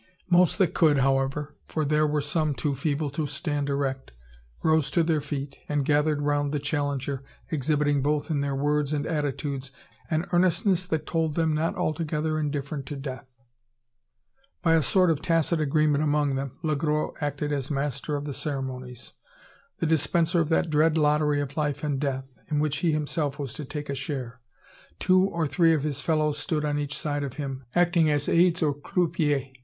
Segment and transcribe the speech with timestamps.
[0.31, 4.11] Most that could, however, for there were some too feeble to stand erect,
[4.63, 9.05] rose to their feet, and gathered around the challenger, exhibiting both in their words and
[9.05, 9.69] attitudes,
[10.09, 13.43] an earnestness that told them not altogether indifferent to death.
[14.63, 18.33] By a sort of tacit agreement among them, Le Gros acted as master of the
[18.33, 19.13] ceremonies,
[19.77, 23.53] the dispenser of that dread lottery of life and death, in which he himself was
[23.53, 24.41] to take a share.
[24.97, 28.63] Two or three of his fellows stood on each side of him, acting as aids
[28.63, 29.51] or croupiers.